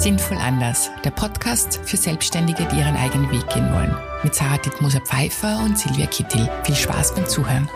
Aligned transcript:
Sinnvoll 0.00 0.38
anders, 0.38 0.90
der 1.04 1.10
Podcast 1.10 1.78
für 1.84 1.98
Selbstständige, 1.98 2.66
die 2.72 2.78
ihren 2.78 2.96
eigenen 2.96 3.30
Weg 3.30 3.46
gehen 3.50 3.70
wollen. 3.70 3.94
Mit 4.24 4.34
Sarah 4.34 4.56
Dittmoser 4.56 5.02
Pfeiffer 5.02 5.62
und 5.62 5.78
Silvia 5.78 6.06
Kittel. 6.06 6.48
Viel 6.64 6.74
Spaß 6.74 7.14
beim 7.16 7.26
Zuhören. 7.26 7.68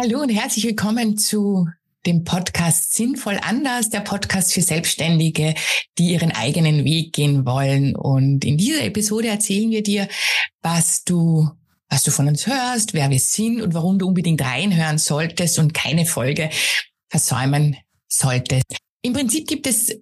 Hallo 0.00 0.22
und 0.22 0.30
herzlich 0.30 0.64
willkommen 0.64 1.18
zu 1.18 1.68
dem 2.06 2.24
Podcast 2.24 2.94
Sinnvoll 2.94 3.38
anders, 3.42 3.90
der 3.90 4.00
Podcast 4.00 4.54
für 4.54 4.62
Selbstständige, 4.62 5.52
die 5.98 6.12
ihren 6.12 6.32
eigenen 6.32 6.86
Weg 6.86 7.12
gehen 7.12 7.44
wollen. 7.44 7.94
Und 7.94 8.46
in 8.46 8.56
dieser 8.56 8.82
Episode 8.82 9.28
erzählen 9.28 9.70
wir 9.70 9.82
dir, 9.82 10.08
was 10.62 11.04
du 11.04 11.50
was 11.90 12.02
du 12.04 12.12
von 12.12 12.28
uns 12.28 12.46
hörst, 12.46 12.94
wer 12.94 13.10
wir 13.10 13.18
sind 13.18 13.60
und 13.60 13.74
warum 13.74 13.98
du 13.98 14.08
unbedingt 14.08 14.40
reinhören 14.40 14.96
solltest 14.96 15.58
und 15.58 15.74
keine 15.74 16.06
Folge 16.06 16.48
versäumen 17.10 17.76
solltest. 18.10 18.76
Im 19.02 19.14
Prinzip 19.14 19.46
gibt 19.46 19.66
es 19.66 19.96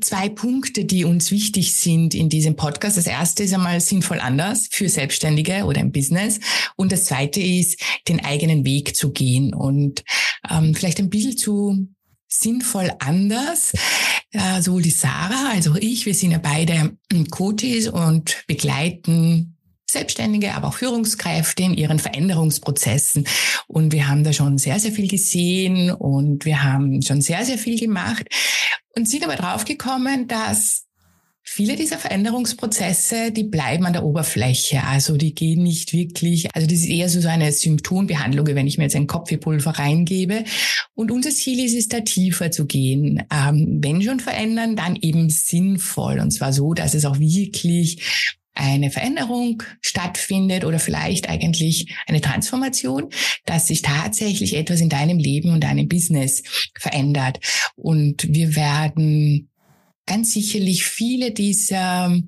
zwei 0.00 0.28
Punkte, 0.28 0.84
die 0.84 1.04
uns 1.04 1.30
wichtig 1.30 1.74
sind 1.74 2.14
in 2.14 2.28
diesem 2.28 2.56
Podcast. 2.56 2.96
Das 2.96 3.06
erste 3.06 3.44
ist 3.44 3.54
einmal 3.54 3.80
sinnvoll 3.80 4.20
anders 4.20 4.68
für 4.70 4.88
Selbstständige 4.88 5.64
oder 5.64 5.80
im 5.80 5.92
Business. 5.92 6.40
Und 6.76 6.92
das 6.92 7.06
zweite 7.06 7.40
ist, 7.40 7.80
den 8.08 8.24
eigenen 8.24 8.64
Weg 8.64 8.96
zu 8.96 9.12
gehen 9.12 9.54
und 9.54 10.04
ähm, 10.50 10.74
vielleicht 10.74 10.98
ein 10.98 11.10
bisschen 11.10 11.36
zu 11.36 11.88
sinnvoll 12.28 12.92
anders. 12.98 13.72
Äh, 14.32 14.60
sowohl 14.60 14.82
die 14.82 14.90
Sarah 14.90 15.50
als 15.52 15.68
auch 15.68 15.76
ich, 15.76 16.04
wir 16.04 16.14
sind 16.14 16.32
ja 16.32 16.38
beide 16.38 16.96
Coaches 17.30 17.88
und 17.88 18.44
begleiten 18.46 19.55
Selbstständige, 19.96 20.54
aber 20.54 20.68
auch 20.68 20.74
Führungskräfte 20.74 21.62
in 21.62 21.74
ihren 21.74 21.98
Veränderungsprozessen. 21.98 23.26
Und 23.66 23.92
wir 23.92 24.08
haben 24.08 24.24
da 24.24 24.32
schon 24.34 24.58
sehr, 24.58 24.78
sehr 24.78 24.92
viel 24.92 25.08
gesehen 25.08 25.90
und 25.90 26.44
wir 26.44 26.62
haben 26.62 27.00
schon 27.00 27.22
sehr, 27.22 27.44
sehr 27.44 27.56
viel 27.56 27.78
gemacht 27.78 28.26
und 28.94 29.08
sind 29.08 29.24
aber 29.24 29.36
draufgekommen, 29.36 30.28
dass 30.28 30.86
viele 31.42 31.76
dieser 31.76 31.96
Veränderungsprozesse, 31.96 33.30
die 33.32 33.44
bleiben 33.44 33.86
an 33.86 33.94
der 33.94 34.04
Oberfläche. 34.04 34.82
Also 34.82 35.16
die 35.16 35.34
gehen 35.34 35.62
nicht 35.62 35.94
wirklich, 35.94 36.54
also 36.54 36.66
das 36.66 36.80
ist 36.80 36.88
eher 36.88 37.08
so 37.08 37.26
eine 37.26 37.50
Symptombehandlung, 37.52 38.46
wenn 38.48 38.66
ich 38.66 38.76
mir 38.76 38.84
jetzt 38.84 38.96
ein 38.96 39.06
Kopfwehpulver 39.06 39.70
reingebe. 39.70 40.44
Und 40.94 41.10
unser 41.10 41.30
Ziel 41.30 41.64
ist 41.64 41.74
es, 41.74 41.88
da 41.88 42.00
tiefer 42.00 42.50
zu 42.50 42.66
gehen. 42.66 43.22
Ähm, 43.32 43.78
wenn 43.82 44.02
schon 44.02 44.20
verändern, 44.20 44.76
dann 44.76 44.96
eben 44.96 45.30
sinnvoll. 45.30 46.18
Und 46.18 46.32
zwar 46.32 46.52
so, 46.52 46.74
dass 46.74 46.92
es 46.92 47.06
auch 47.06 47.18
wirklich 47.18 48.34
eine 48.56 48.90
Veränderung 48.90 49.62
stattfindet 49.80 50.64
oder 50.64 50.78
vielleicht 50.78 51.28
eigentlich 51.28 51.94
eine 52.06 52.20
Transformation, 52.20 53.10
dass 53.44 53.68
sich 53.68 53.82
tatsächlich 53.82 54.56
etwas 54.56 54.80
in 54.80 54.88
deinem 54.88 55.18
Leben 55.18 55.50
und 55.50 55.62
deinem 55.62 55.88
Business 55.88 56.42
verändert. 56.78 57.38
Und 57.76 58.26
wir 58.32 58.56
werden 58.56 59.50
ganz 60.06 60.32
sicherlich 60.32 60.84
viele 60.84 61.32
dieser 61.32 62.18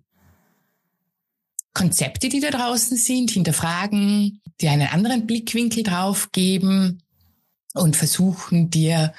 Konzepte, 1.74 2.28
die 2.28 2.40
da 2.40 2.50
draußen 2.50 2.96
sind, 2.96 3.30
hinterfragen, 3.30 4.40
die 4.60 4.68
einen 4.68 4.88
anderen 4.88 5.26
Blickwinkel 5.26 5.82
drauf 5.82 6.30
geben 6.32 7.02
und 7.78 7.96
versuchen 7.96 8.70
dir 8.70 9.12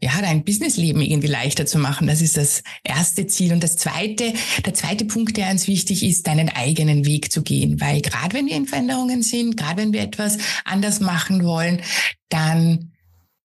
ja 0.00 0.20
dein 0.20 0.44
Businessleben 0.44 1.02
irgendwie 1.02 1.28
leichter 1.28 1.66
zu 1.66 1.78
machen. 1.78 2.06
Das 2.06 2.20
ist 2.20 2.36
das 2.36 2.62
erste 2.84 3.26
Ziel. 3.26 3.52
Und 3.52 3.62
das 3.62 3.76
zweite, 3.76 4.32
der 4.64 4.74
zweite 4.74 5.04
Punkt, 5.04 5.36
der 5.36 5.50
uns 5.50 5.66
wichtig 5.68 6.02
ist, 6.02 6.26
deinen 6.26 6.48
eigenen 6.48 7.04
Weg 7.04 7.32
zu 7.32 7.42
gehen. 7.42 7.80
Weil 7.80 8.00
gerade 8.00 8.34
wenn 8.36 8.46
wir 8.46 8.56
in 8.56 8.66
Veränderungen 8.66 9.22
sind, 9.22 9.56
gerade 9.56 9.82
wenn 9.82 9.92
wir 9.92 10.02
etwas 10.02 10.38
anders 10.64 11.00
machen 11.00 11.44
wollen, 11.44 11.82
dann 12.28 12.92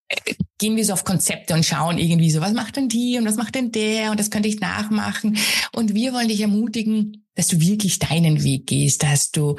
äh, 0.08 0.34
gehen 0.58 0.76
wir 0.76 0.84
so 0.84 0.92
auf 0.92 1.04
Konzepte 1.04 1.54
und 1.54 1.64
schauen 1.64 1.98
irgendwie 1.98 2.30
so, 2.30 2.40
was 2.40 2.52
macht 2.52 2.76
denn 2.76 2.88
die 2.88 3.18
und 3.18 3.24
was 3.24 3.36
macht 3.36 3.54
denn 3.54 3.72
der 3.72 4.10
und 4.10 4.20
das 4.20 4.30
könnte 4.30 4.48
ich 4.48 4.60
nachmachen. 4.60 5.38
Und 5.72 5.94
wir 5.94 6.12
wollen 6.12 6.28
dich 6.28 6.40
ermutigen, 6.40 7.24
dass 7.34 7.48
du 7.48 7.60
wirklich 7.60 7.98
deinen 7.98 8.42
Weg 8.42 8.66
gehst, 8.66 9.02
dass 9.02 9.30
du 9.30 9.56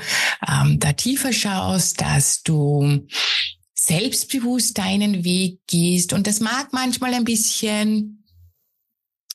ähm, 0.47 0.80
da 0.80 0.94
tiefer 0.94 1.34
schaust, 1.34 2.01
dass 2.01 2.44
du 2.44 3.06
selbstbewusst 3.85 4.77
deinen 4.77 5.23
Weg 5.23 5.59
gehst. 5.67 6.13
Und 6.13 6.27
das 6.27 6.39
mag 6.39 6.69
manchmal 6.71 7.13
ein 7.13 7.25
bisschen 7.25 8.23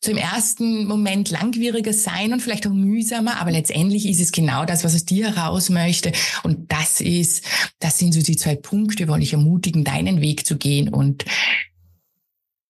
im 0.06 0.16
ersten 0.16 0.86
Moment 0.86 1.30
langwieriger 1.30 1.92
sein 1.92 2.32
und 2.32 2.40
vielleicht 2.40 2.66
auch 2.66 2.72
mühsamer, 2.72 3.40
aber 3.40 3.50
letztendlich 3.50 4.06
ist 4.06 4.20
es 4.20 4.32
genau 4.32 4.64
das, 4.64 4.84
was 4.84 4.94
aus 4.94 5.04
dir 5.04 5.34
heraus 5.34 5.70
möchte. 5.70 6.12
Und 6.44 6.70
das 6.72 7.00
ist, 7.00 7.44
das 7.80 7.98
sind 7.98 8.14
so 8.14 8.22
die 8.22 8.36
zwei 8.36 8.54
Punkte, 8.54 9.08
wo 9.08 9.16
ich 9.16 9.32
ermutigen, 9.32 9.84
deinen 9.84 10.20
Weg 10.20 10.46
zu 10.46 10.56
gehen 10.56 10.88
und 10.88 11.24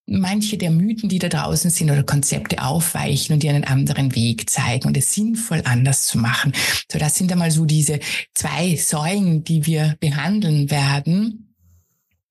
manche 0.07 0.57
der 0.57 0.71
Mythen, 0.71 1.11
die 1.11 1.19
da 1.19 1.29
draußen 1.29 1.71
sind 1.71 1.91
oder 1.91 2.03
Konzepte 2.03 2.65
aufweichen 2.65 3.35
und 3.35 3.43
dir 3.43 3.51
einen 3.51 3.65
anderen 3.65 4.15
Weg 4.15 4.49
zeigen 4.49 4.89
und 4.89 4.97
es 4.97 5.13
sinnvoll 5.13 5.61
anders 5.65 6.07
zu 6.07 6.19
machen. 6.19 6.53
So, 6.91 6.99
das 6.99 7.17
sind 7.17 7.31
einmal 7.31 7.51
so 7.51 7.67
diese 7.67 8.01
zwei 8.35 8.75
Säulen, 8.77 9.45
die 9.45 9.67
wir 9.67 9.97
behandeln 10.01 10.71
werden. 10.71 11.48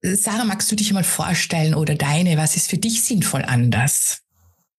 Sarah, 0.02 0.44
magst 0.44 0.70
du 0.70 0.76
dich 0.76 0.92
mal 0.92 1.04
vorstellen 1.04 1.74
oder 1.74 1.94
deine, 1.94 2.36
was 2.36 2.54
ist 2.54 2.70
für 2.70 2.78
dich 2.78 3.02
sinnvoll 3.02 3.42
anders? 3.42 4.22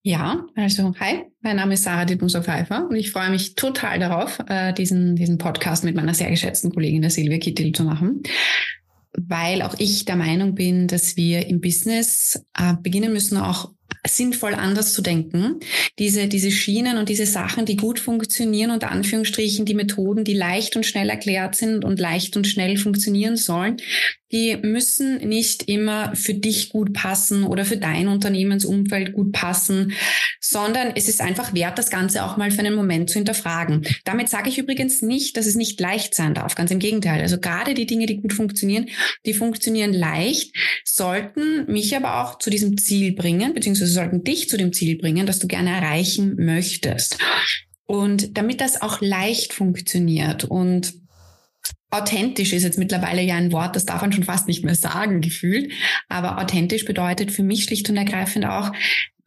Ja, 0.02 0.46
also 0.56 0.94
hi, 0.98 1.24
mein 1.42 1.56
Name 1.56 1.74
ist 1.74 1.84
Sarah 1.84 2.06
Dittmuser 2.06 2.42
Pfeiffer 2.42 2.86
und 2.88 2.96
ich 2.96 3.10
freue 3.10 3.28
mich 3.28 3.54
total 3.54 3.98
darauf, 3.98 4.38
äh, 4.48 4.72
diesen, 4.72 5.16
diesen 5.16 5.36
Podcast 5.36 5.84
mit 5.84 5.94
meiner 5.94 6.14
sehr 6.14 6.30
geschätzten 6.30 6.72
Kollegin 6.72 7.02
der 7.02 7.10
Silvia 7.10 7.38
Kittel 7.38 7.72
zu 7.72 7.84
machen, 7.84 8.22
weil 9.12 9.60
auch 9.60 9.74
ich 9.78 10.06
der 10.06 10.16
Meinung 10.16 10.54
bin, 10.54 10.86
dass 10.86 11.18
wir 11.18 11.46
im 11.48 11.60
Business 11.60 12.42
äh, 12.56 12.74
beginnen 12.82 13.12
müssen, 13.12 13.36
auch 13.36 13.72
sinnvoll 14.06 14.54
anders 14.54 14.92
zu 14.92 15.02
denken. 15.02 15.60
Diese, 15.98 16.28
diese 16.28 16.50
Schienen 16.50 16.98
und 16.98 17.08
diese 17.08 17.26
Sachen, 17.26 17.66
die 17.66 17.76
gut 17.76 17.98
funktionieren, 17.98 18.70
unter 18.70 18.90
Anführungsstrichen, 18.90 19.64
die 19.64 19.74
Methoden, 19.74 20.24
die 20.24 20.34
leicht 20.34 20.76
und 20.76 20.86
schnell 20.86 21.10
erklärt 21.10 21.54
sind 21.54 21.84
und 21.84 22.00
leicht 22.00 22.36
und 22.36 22.46
schnell 22.46 22.76
funktionieren 22.76 23.36
sollen, 23.36 23.76
die 24.32 24.56
müssen 24.62 25.28
nicht 25.28 25.68
immer 25.68 26.14
für 26.14 26.34
dich 26.34 26.70
gut 26.70 26.92
passen 26.92 27.44
oder 27.44 27.64
für 27.64 27.76
dein 27.76 28.08
Unternehmensumfeld 28.08 29.12
gut 29.12 29.32
passen, 29.32 29.92
sondern 30.40 30.92
es 30.94 31.08
ist 31.08 31.20
einfach 31.20 31.52
wert, 31.52 31.78
das 31.78 31.90
Ganze 31.90 32.24
auch 32.24 32.36
mal 32.36 32.50
für 32.50 32.60
einen 32.60 32.74
Moment 32.74 33.10
zu 33.10 33.18
hinterfragen. 33.18 33.86
Damit 34.04 34.28
sage 34.28 34.48
ich 34.48 34.58
übrigens 34.58 35.02
nicht, 35.02 35.36
dass 35.36 35.46
es 35.46 35.56
nicht 35.56 35.80
leicht 35.80 36.14
sein 36.14 36.34
darf. 36.34 36.54
Ganz 36.54 36.70
im 36.70 36.78
Gegenteil. 36.78 37.20
Also 37.20 37.38
gerade 37.38 37.74
die 37.74 37.86
Dinge, 37.86 38.06
die 38.06 38.18
gut 38.18 38.32
funktionieren, 38.32 38.88
die 39.26 39.34
funktionieren 39.34 39.92
leicht, 39.92 40.54
sollten 40.84 41.70
mich 41.70 41.96
aber 41.96 42.22
auch 42.22 42.38
zu 42.38 42.50
diesem 42.50 42.78
Ziel 42.78 43.12
bringen, 43.12 43.52
beziehungsweise 43.52 43.89
sollten 43.92 44.24
dich 44.24 44.48
zu 44.48 44.56
dem 44.56 44.72
Ziel 44.72 44.98
bringen, 44.98 45.26
das 45.26 45.38
du 45.38 45.46
gerne 45.46 45.70
erreichen 45.70 46.36
möchtest. 46.36 47.18
Und 47.86 48.36
damit 48.36 48.60
das 48.60 48.82
auch 48.82 49.00
leicht 49.00 49.52
funktioniert 49.52 50.44
und 50.44 50.94
Authentisch 51.92 52.52
ist 52.52 52.62
jetzt 52.62 52.78
mittlerweile 52.78 53.20
ja 53.20 53.34
ein 53.34 53.50
Wort, 53.50 53.74
das 53.74 53.84
darf 53.84 54.00
man 54.00 54.12
schon 54.12 54.22
fast 54.22 54.46
nicht 54.46 54.64
mehr 54.64 54.76
sagen, 54.76 55.20
gefühlt. 55.20 55.72
Aber 56.08 56.38
authentisch 56.38 56.84
bedeutet 56.84 57.32
für 57.32 57.42
mich 57.42 57.64
schlicht 57.64 57.90
und 57.90 57.96
ergreifend 57.96 58.46
auch, 58.46 58.72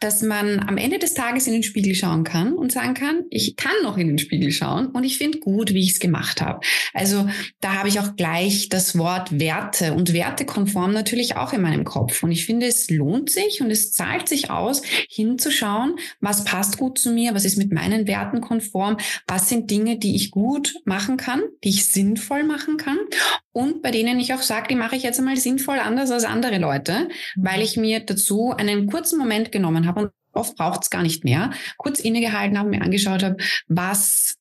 dass 0.04 0.22
man 0.22 0.60
am 0.60 0.78
Ende 0.78 1.00
des 1.00 1.14
Tages 1.14 1.48
in 1.48 1.54
den 1.54 1.64
Spiegel 1.64 1.96
schauen 1.96 2.24
kann 2.24 2.54
und 2.54 2.72
sagen 2.72 2.94
kann, 2.94 3.24
ich 3.30 3.56
kann 3.56 3.72
noch 3.84 3.98
in 3.98 4.08
den 4.08 4.18
Spiegel 4.18 4.52
schauen 4.52 4.88
und 4.88 5.04
ich 5.04 5.18
finde 5.18 5.40
gut, 5.40 5.74
wie 5.74 5.82
ich 5.82 5.94
es 5.94 6.00
gemacht 6.00 6.42
habe. 6.42 6.60
Also 6.94 7.30
da 7.62 7.76
habe 7.76 7.88
ich 7.88 8.00
auch 8.00 8.16
gleich 8.16 8.68
das 8.68 8.98
Wort 8.98 9.40
Werte 9.40 9.94
und 9.94 10.14
wertekonform 10.14 10.92
natürlich 10.92 11.38
auch 11.38 11.54
in 11.54 11.62
meinem 11.62 11.86
Kopf. 11.86 12.22
Und 12.22 12.32
ich 12.32 12.46
finde, 12.46 12.68
es 12.68 12.90
lohnt 12.90 13.30
sich 13.30 13.62
und 13.62 13.72
es 13.72 13.94
zahlt 13.94 14.28
sich 14.28 14.50
aus, 14.50 14.82
hinzuschauen, 15.10 15.96
was 16.20 16.44
passt 16.44 16.78
gut 16.78 16.98
zu 16.98 17.12
mir, 17.12 17.34
was 17.34 17.46
ist 17.46 17.58
mit 17.58 17.72
meinen 17.72 18.06
Werten 18.06 18.42
konform, 18.42 18.98
was 19.28 19.48
sind 19.48 19.72
Dinge, 19.72 19.98
die 19.98 20.16
ich 20.16 20.32
gut 20.32 20.76
machen 20.84 21.16
kann, 21.18 21.42
die 21.64 21.70
ich 21.70 21.88
sinnvoll 21.88 22.44
machen 22.44 22.78
kann 22.78 22.98
und 23.54 23.82
bei 23.82 23.92
denen 23.92 24.20
ich 24.20 24.34
auch 24.34 24.42
sage, 24.42 24.68
die 24.70 24.76
mache 24.76 24.96
ich 24.96 25.04
jetzt 25.04 25.20
einmal 25.20 25.38
sinnvoll 25.38 25.80
anders 25.80 26.12
als 26.12 26.26
andere 26.26 26.58
Leute, 26.58 27.08
weil 27.36 27.62
ich 27.62 27.78
mir 27.78 28.00
dazu 28.02 28.52
einen 28.52 28.88
kurzen 28.88 29.18
Moment 29.18 29.52
genommen 29.52 29.88
habe 29.88 30.02
und 30.02 30.12
oft 30.34 30.58
braucht 30.58 30.84
es 30.84 30.90
gar 30.90 31.04
nicht 31.04 31.24
mehr, 31.24 31.52
kurz 31.78 32.00
innegehalten 32.00 32.58
habe, 32.58 32.70
mir 32.70 32.82
angeschaut 32.82 33.24
habe, 33.24 33.38
was 33.68 34.36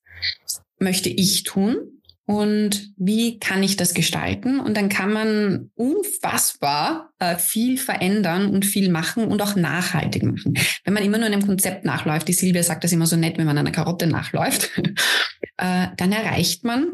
möchte 0.78 1.10
ich 1.10 1.44
tun 1.44 1.76
und 2.24 2.92
wie 2.96 3.38
kann 3.38 3.62
ich 3.62 3.76
das 3.76 3.94
gestalten? 3.94 4.60
Und 4.60 4.76
dann 4.76 4.88
kann 4.88 5.12
man 5.12 5.70
unfassbar 5.74 7.10
äh, 7.18 7.36
viel 7.36 7.76
verändern 7.76 8.48
und 8.48 8.64
viel 8.64 8.90
machen 8.90 9.26
und 9.26 9.42
auch 9.42 9.56
nachhaltig 9.56 10.22
machen. 10.22 10.54
Wenn 10.84 10.94
man 10.94 11.02
immer 11.02 11.18
nur 11.18 11.26
einem 11.26 11.46
Konzept 11.46 11.84
nachläuft, 11.84 12.28
die 12.28 12.32
Silvia 12.32 12.62
sagt 12.62 12.84
das 12.84 12.92
immer 12.92 13.06
so 13.06 13.16
nett, 13.16 13.36
wenn 13.38 13.46
man 13.46 13.58
einer 13.58 13.72
Karotte 13.72 14.06
nachläuft, 14.06 14.70
äh, 15.58 15.88
dann 15.96 16.12
erreicht 16.12 16.64
man 16.64 16.88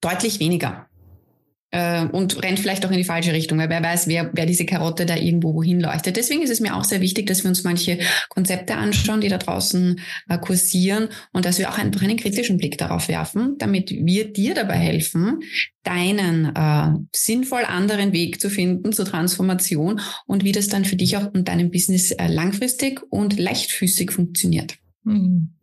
deutlich 0.00 0.38
weniger. 0.38 0.87
Äh, 1.70 2.04
und 2.06 2.42
rennt 2.42 2.58
vielleicht 2.58 2.84
auch 2.86 2.90
in 2.90 2.96
die 2.96 3.04
falsche 3.04 3.32
Richtung, 3.32 3.58
weil 3.58 3.68
wer 3.68 3.82
weiß, 3.82 4.08
wer, 4.08 4.30
wer 4.32 4.46
diese 4.46 4.64
Karotte 4.64 5.06
da 5.06 5.16
irgendwo 5.16 5.54
wohin 5.54 5.80
leuchtet. 5.80 6.16
Deswegen 6.16 6.42
ist 6.42 6.50
es 6.50 6.60
mir 6.60 6.76
auch 6.76 6.84
sehr 6.84 7.00
wichtig, 7.00 7.26
dass 7.26 7.44
wir 7.44 7.48
uns 7.48 7.64
manche 7.64 7.98
Konzepte 8.28 8.74
anschauen, 8.76 9.20
die 9.20 9.28
da 9.28 9.38
draußen 9.38 10.00
äh, 10.28 10.38
kursieren 10.38 11.08
und 11.32 11.44
dass 11.44 11.58
wir 11.58 11.70
auch 11.70 11.78
einfach 11.78 12.02
einen 12.02 12.16
kritischen 12.16 12.56
Blick 12.56 12.78
darauf 12.78 13.08
werfen, 13.08 13.56
damit 13.58 13.90
wir 13.90 14.32
dir 14.32 14.54
dabei 14.54 14.76
helfen, 14.76 15.40
deinen 15.82 16.54
äh, 16.54 16.98
sinnvoll 17.14 17.64
anderen 17.64 18.12
Weg 18.12 18.40
zu 18.40 18.50
finden 18.50 18.92
zur 18.92 19.04
Transformation 19.04 20.00
und 20.26 20.44
wie 20.44 20.52
das 20.52 20.68
dann 20.68 20.84
für 20.84 20.96
dich 20.96 21.16
auch 21.16 21.32
und 21.32 21.48
deinem 21.48 21.70
Business 21.70 22.12
äh, 22.12 22.28
langfristig 22.28 23.00
und 23.10 23.38
leichtfüßig 23.38 24.10
funktioniert. 24.10 24.78
Mhm. 25.04 25.57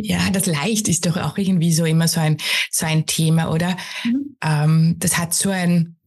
Ja, 0.00 0.30
das 0.30 0.46
Leicht 0.46 0.88
ist 0.88 1.06
doch 1.06 1.16
auch 1.16 1.36
irgendwie 1.36 1.72
so 1.72 1.84
immer 1.84 2.08
so 2.08 2.20
ein, 2.20 2.36
so 2.70 2.86
ein 2.86 3.06
Thema, 3.06 3.50
oder? 3.50 3.76
Mhm. 4.04 4.36
Ähm, 4.42 4.96
das 4.98 5.18
hat 5.18 5.34
so 5.34 5.50
ein, 5.50 5.97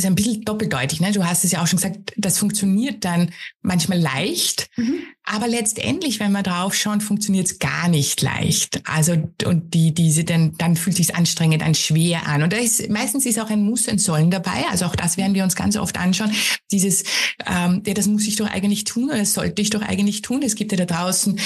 ist 0.00 0.06
ein 0.06 0.14
bisschen 0.14 0.42
doppeldeutig. 0.42 1.00
Ne? 1.00 1.12
Du 1.12 1.24
hast 1.24 1.44
es 1.44 1.52
ja 1.52 1.62
auch 1.62 1.66
schon 1.66 1.78
gesagt, 1.78 2.12
das 2.16 2.38
funktioniert 2.38 3.04
dann 3.04 3.30
manchmal 3.62 3.98
leicht, 3.98 4.68
mhm. 4.76 5.00
aber 5.24 5.48
letztendlich, 5.48 6.20
wenn 6.20 6.32
wir 6.32 6.42
drauf 6.42 6.74
schauen, 6.74 7.00
funktioniert 7.00 7.46
es 7.46 7.58
gar 7.58 7.88
nicht 7.88 8.20
leicht. 8.22 8.82
Also 8.84 9.12
und 9.44 9.74
die 9.74 9.94
diese 9.94 10.24
dann 10.24 10.56
dann 10.58 10.76
fühlt 10.76 10.96
sich 10.96 11.14
anstrengend, 11.14 11.62
an 11.62 11.74
schwer 11.74 12.26
an. 12.26 12.42
Und 12.42 12.52
da 12.52 12.56
ist 12.56 12.88
meistens 12.90 13.26
ist 13.26 13.38
auch 13.38 13.50
ein 13.50 13.62
Muss, 13.62 13.88
ein 13.88 13.98
Sollen 13.98 14.30
dabei. 14.30 14.64
Also 14.70 14.86
auch 14.86 14.96
das 14.96 15.16
werden 15.16 15.34
wir 15.34 15.44
uns 15.44 15.56
ganz 15.56 15.76
oft 15.76 15.98
anschauen. 15.98 16.32
Dieses, 16.70 17.04
ähm, 17.46 17.82
ja, 17.86 17.94
das 17.94 18.06
muss 18.06 18.26
ich 18.26 18.36
doch 18.36 18.48
eigentlich 18.48 18.84
tun 18.84 19.10
oder 19.10 19.18
das 19.18 19.34
sollte 19.34 19.62
ich 19.62 19.70
doch 19.70 19.82
eigentlich 19.82 20.22
tun. 20.22 20.42
Es 20.42 20.54
gibt 20.54 20.72
ja 20.72 20.78
da 20.78 20.86
draußen 20.86 21.38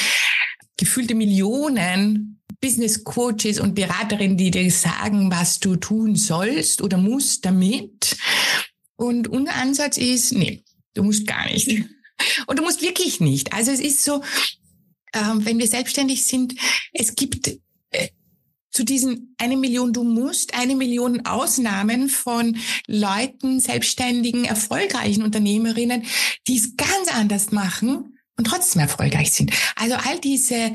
gefühlte 0.77 1.15
Millionen 1.15 2.35
Business 2.65 3.05
Coaches 3.05 3.61
und 3.61 3.75
Beraterinnen, 3.75 4.39
die 4.39 4.51
dir 4.51 4.71
sagen, 4.71 5.31
was 5.31 5.61
du 5.61 5.77
tun 5.77 6.17
sollst 6.17 6.81
oder 6.81 6.97
musst 6.97 7.45
damit. 7.45 8.17
Und 8.97 9.29
unser 9.29 9.55
Ansatz 9.57 9.99
ist, 9.99 10.33
nee, 10.33 10.63
du 10.95 11.03
musst 11.03 11.27
gar 11.27 11.47
nicht. 11.47 11.69
Und 12.47 12.59
du 12.59 12.63
musst 12.63 12.81
wirklich 12.81 13.21
nicht. 13.21 13.53
Also 13.53 13.73
es 13.73 13.81
ist 13.81 14.05
so, 14.05 14.23
äh, 15.13 15.21
wenn 15.39 15.59
wir 15.59 15.67
selbstständig 15.67 16.27
sind, 16.27 16.55
es 16.93 17.17
gibt 17.17 17.49
äh, 17.91 18.09
zu 18.71 18.85
diesen 18.85 19.35
eine 19.39 19.57
Million 19.57 19.93
du 19.93 20.05
musst, 20.05 20.55
eine 20.55 20.75
Million 20.75 21.27
Ausnahmen 21.27 22.09
von 22.09 22.57
Leuten, 22.87 23.61
selbstständigen, 23.61 24.45
erfolgreichen 24.45 25.23
Unternehmerinnen, 25.23 26.05
die 26.49 26.57
es 26.57 26.77
ganz 26.77 27.09
anders 27.13 27.53
machen 27.53 28.19
und 28.37 28.47
trotzdem 28.47 28.83
erfolgreich 28.83 29.33
sind. 29.33 29.53
Also 29.77 29.95
all 29.95 30.19
diese 30.21 30.73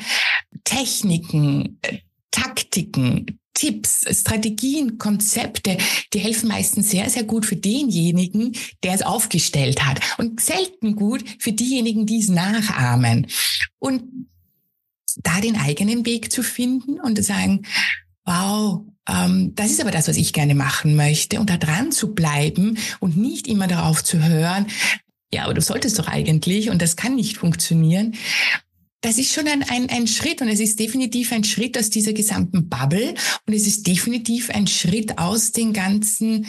Techniken, 0.63 1.77
äh, 1.81 2.00
Taktiken, 2.31 3.39
Tipps, 3.59 4.06
Strategien, 4.17 4.97
Konzepte, 4.97 5.77
die 6.13 6.19
helfen 6.19 6.47
meistens 6.47 6.89
sehr, 6.89 7.09
sehr 7.09 7.23
gut 7.23 7.45
für 7.45 7.57
denjenigen, 7.57 8.53
der 8.83 8.94
es 8.94 9.01
aufgestellt 9.01 9.85
hat 9.85 10.00
und 10.17 10.39
selten 10.39 10.95
gut 10.95 11.25
für 11.39 11.51
diejenigen, 11.51 12.06
die 12.06 12.19
es 12.19 12.29
nachahmen. 12.29 13.27
Und 13.77 14.03
da 15.17 15.41
den 15.41 15.57
eigenen 15.57 16.06
Weg 16.06 16.31
zu 16.31 16.41
finden 16.41 17.01
und 17.01 17.17
zu 17.17 17.23
sagen, 17.23 17.63
wow, 18.23 18.85
ähm, 19.09 19.51
das 19.56 19.71
ist 19.71 19.81
aber 19.81 19.91
das, 19.91 20.07
was 20.07 20.15
ich 20.15 20.31
gerne 20.31 20.56
machen 20.56 20.95
möchte 20.95 21.41
und 21.41 21.50
da 21.50 21.57
dran 21.57 21.91
zu 21.91 22.15
bleiben 22.15 22.77
und 23.01 23.17
nicht 23.17 23.45
immer 23.50 23.67
darauf 23.67 24.06
zu 24.06 24.23
hören, 24.23 24.67
ja, 25.33 25.44
aber 25.44 25.53
du 25.53 25.61
solltest 25.61 26.00
doch 26.00 26.07
eigentlich 26.07 26.69
und 26.69 26.81
das 26.81 26.95
kann 26.95 27.15
nicht 27.15 27.38
funktionieren. 27.38 28.15
Das 29.01 29.18
ist 29.18 29.34
schon 29.34 29.48
ein, 29.48 29.63
ein, 29.63 29.90
ein 29.90 30.07
Schritt 30.07 30.42
und 30.42 30.50
es 30.50 30.60
ist 30.60 30.80
definitiv 30.80 31.31
ein 31.31 31.44
Schritt 31.44 31.78
aus 31.78 31.90
dieser 31.90 32.13
gesamten 32.13 32.68
Bubble 32.68 33.13
und 33.48 33.54
es 33.54 33.66
ist 33.66 33.88
definitiv 33.88 34.50
ein 34.50 34.68
Schritt 34.68 35.18
aus 35.18 35.51
den 35.51 35.72
ganzen 35.72 36.48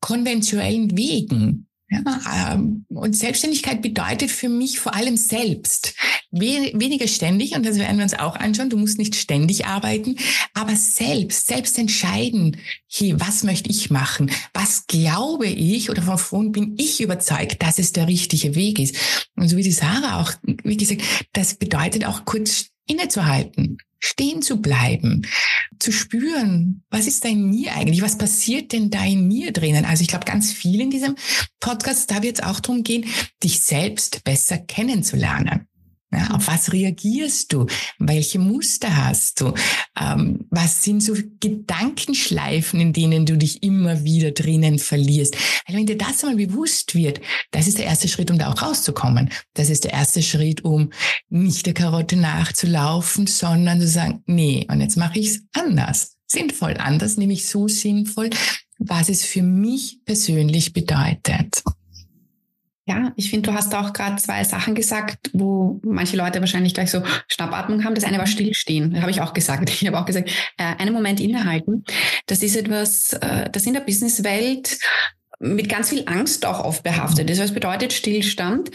konventionellen 0.00 0.96
Wegen. 0.96 1.66
Ja, 1.90 2.52
ähm, 2.54 2.86
und 2.88 3.14
Selbstständigkeit 3.14 3.82
bedeutet 3.82 4.30
für 4.30 4.48
mich 4.48 4.78
vor 4.78 4.94
allem 4.94 5.16
selbst. 5.16 5.94
Weniger 6.40 7.06
ständig, 7.06 7.54
und 7.54 7.64
das 7.64 7.78
werden 7.78 7.96
wir 7.96 8.02
uns 8.02 8.14
auch 8.14 8.36
anschauen, 8.36 8.70
du 8.70 8.76
musst 8.76 8.98
nicht 8.98 9.14
ständig 9.14 9.66
arbeiten, 9.66 10.16
aber 10.52 10.74
selbst, 10.74 11.46
selbst 11.46 11.78
entscheiden, 11.78 12.56
hey, 12.90 13.14
was 13.18 13.44
möchte 13.44 13.70
ich 13.70 13.90
machen? 13.90 14.30
Was 14.52 14.86
glaube 14.86 15.46
ich 15.46 15.90
oder 15.90 16.06
wovon 16.06 16.52
bin 16.52 16.74
ich 16.76 17.00
überzeugt, 17.00 17.62
dass 17.62 17.78
es 17.78 17.92
der 17.92 18.08
richtige 18.08 18.54
Weg 18.54 18.78
ist? 18.78 18.96
Und 19.36 19.48
so 19.48 19.56
wie 19.56 19.62
die 19.62 19.72
Sarah 19.72 20.20
auch, 20.20 20.32
wie 20.64 20.76
gesagt, 20.76 21.02
das 21.32 21.54
bedeutet 21.54 22.04
auch 22.04 22.24
kurz 22.24 22.66
innezuhalten 22.86 23.78
stehen 24.04 24.42
zu 24.42 24.60
bleiben, 24.60 25.26
zu 25.78 25.90
spüren, 25.90 26.84
was 26.90 27.06
ist 27.06 27.24
da 27.24 27.30
in 27.30 27.48
mir 27.48 27.74
eigentlich, 27.74 28.02
was 28.02 28.18
passiert 28.18 28.72
denn 28.72 28.90
da 28.90 29.02
in 29.02 29.26
mir 29.26 29.50
drinnen? 29.50 29.86
Also 29.86 30.02
ich 30.02 30.08
glaube, 30.08 30.26
ganz 30.26 30.52
viel 30.52 30.82
in 30.82 30.90
diesem 30.90 31.16
Podcast, 31.58 32.10
da 32.10 32.22
wird 32.22 32.38
es 32.38 32.44
auch 32.44 32.60
darum 32.60 32.84
gehen, 32.84 33.06
dich 33.42 33.60
selbst 33.60 34.22
besser 34.24 34.58
kennenzulernen. 34.58 35.66
Ja, 36.16 36.30
auf 36.34 36.46
was 36.46 36.72
reagierst 36.72 37.52
du? 37.52 37.66
Welche 37.98 38.38
Muster 38.38 38.96
hast 38.96 39.40
du? 39.40 39.54
Ähm, 40.00 40.46
was 40.50 40.82
sind 40.82 41.02
so 41.02 41.14
Gedankenschleifen, 41.40 42.80
in 42.80 42.92
denen 42.92 43.26
du 43.26 43.36
dich 43.36 43.62
immer 43.62 44.04
wieder 44.04 44.30
drinnen 44.30 44.78
verlierst? 44.78 45.36
Weil 45.66 45.76
wenn 45.76 45.86
dir 45.86 45.98
das 45.98 46.22
einmal 46.22 46.46
bewusst 46.46 46.94
wird, 46.94 47.20
das 47.50 47.66
ist 47.66 47.78
der 47.78 47.86
erste 47.86 48.08
Schritt, 48.08 48.30
um 48.30 48.38
da 48.38 48.52
auch 48.52 48.62
rauszukommen. 48.62 49.30
Das 49.54 49.70
ist 49.70 49.84
der 49.84 49.92
erste 49.92 50.22
Schritt, 50.22 50.64
um 50.64 50.90
nicht 51.28 51.66
der 51.66 51.74
Karotte 51.74 52.16
nachzulaufen, 52.16 53.26
sondern 53.26 53.80
zu 53.80 53.88
sagen, 53.88 54.22
nee, 54.26 54.66
und 54.70 54.80
jetzt 54.80 54.96
mache 54.96 55.18
ich 55.18 55.28
es 55.28 55.40
anders. 55.52 56.16
Sinnvoll 56.26 56.76
anders, 56.78 57.16
nämlich 57.16 57.46
so 57.46 57.68
sinnvoll, 57.68 58.30
was 58.78 59.08
es 59.08 59.24
für 59.24 59.42
mich 59.42 60.00
persönlich 60.04 60.72
bedeutet. 60.72 61.62
Ja, 62.86 63.12
ich 63.16 63.30
finde, 63.30 63.50
du 63.50 63.56
hast 63.56 63.74
auch 63.74 63.94
gerade 63.94 64.16
zwei 64.16 64.44
Sachen 64.44 64.74
gesagt, 64.74 65.30
wo 65.32 65.80
manche 65.82 66.18
Leute 66.18 66.40
wahrscheinlich 66.40 66.74
gleich 66.74 66.90
so 66.90 67.02
Schnappatmung 67.28 67.82
haben. 67.82 67.94
Das 67.94 68.04
eine 68.04 68.18
war 68.18 68.26
Stillstehen, 68.26 69.00
habe 69.00 69.10
ich 69.10 69.22
auch 69.22 69.32
gesagt. 69.32 69.70
Ich 69.70 69.86
habe 69.86 69.98
auch 69.98 70.04
gesagt, 70.04 70.30
äh, 70.58 70.76
einen 70.78 70.92
Moment 70.92 71.18
innehalten. 71.18 71.84
Das 72.26 72.42
ist 72.42 72.56
etwas, 72.56 73.14
äh, 73.14 73.48
das 73.50 73.64
in 73.64 73.72
der 73.72 73.80
Businesswelt 73.80 74.78
mit 75.40 75.68
ganz 75.68 75.90
viel 75.90 76.04
Angst 76.06 76.46
auch 76.46 76.64
oft 76.64 76.82
behaftet 76.82 77.28
ist. 77.30 77.40
Das 77.40 77.52
bedeutet 77.52 77.92
Stillstand. 77.92 78.70